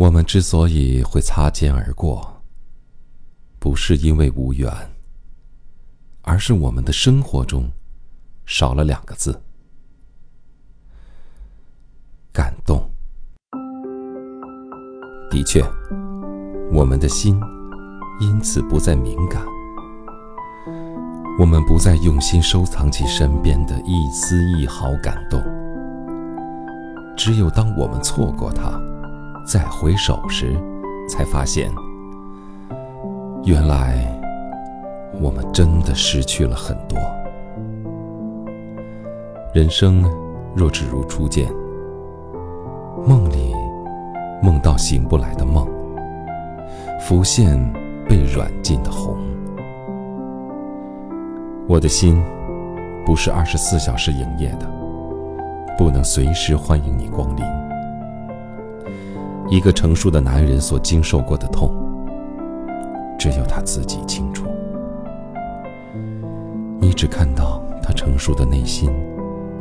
[0.00, 2.40] 我们之所以会擦肩而过，
[3.58, 4.72] 不是因为无缘，
[6.22, 7.68] 而是我们的生活中
[8.46, 9.42] 少了两个字——
[12.32, 12.90] 感动。
[15.30, 15.62] 的确，
[16.72, 17.38] 我们的心
[18.22, 19.44] 因此不再敏感，
[21.38, 25.42] 我们不再用心收藏起身边的一丝一毫感动。
[27.18, 28.80] 只有当我们错过它，
[29.46, 30.56] 再回首时，
[31.08, 31.70] 才发现，
[33.44, 33.96] 原来
[35.20, 36.98] 我们真的失去了很多。
[39.52, 40.04] 人生
[40.54, 41.50] 若只如初见，
[43.04, 43.52] 梦里
[44.40, 45.66] 梦到醒不来的梦，
[47.00, 47.58] 浮现
[48.08, 49.16] 被软禁的红。
[51.66, 52.22] 我的心
[53.04, 54.70] 不是二十四小时营业的，
[55.76, 57.59] 不能随时欢迎你光临。
[59.50, 61.74] 一个成熟的男人所经受过的痛，
[63.18, 64.46] 只有他自己清楚。
[66.78, 68.88] 你只看到他成熟的内心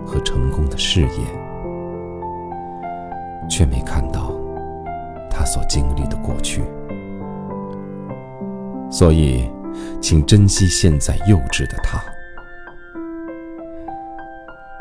[0.06, 1.26] 和成功的事业，
[3.50, 4.32] 却没看到
[5.28, 6.64] 他所经历的过去。
[8.92, 9.50] 所以，
[10.00, 12.00] 请珍惜现在幼稚的他。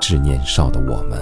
[0.02, 1.18] 致年少的我们。